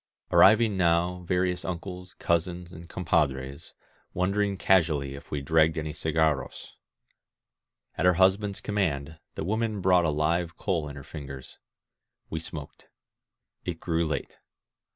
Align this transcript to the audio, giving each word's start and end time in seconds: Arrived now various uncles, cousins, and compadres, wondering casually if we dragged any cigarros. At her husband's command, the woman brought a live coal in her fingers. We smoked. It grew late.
Arrived 0.31 0.63
now 0.71 1.21
various 1.27 1.63
uncles, 1.63 2.15
cousins, 2.17 2.73
and 2.73 2.89
compadres, 2.89 3.75
wondering 4.15 4.57
casually 4.57 5.13
if 5.13 5.29
we 5.29 5.41
dragged 5.41 5.77
any 5.77 5.93
cigarros. 5.93 6.71
At 7.99 8.07
her 8.07 8.15
husband's 8.15 8.61
command, 8.61 9.19
the 9.35 9.43
woman 9.43 9.79
brought 9.79 10.05
a 10.05 10.09
live 10.09 10.57
coal 10.57 10.89
in 10.89 10.95
her 10.95 11.03
fingers. 11.03 11.59
We 12.31 12.39
smoked. 12.39 12.87
It 13.63 13.79
grew 13.79 14.03
late. 14.03 14.39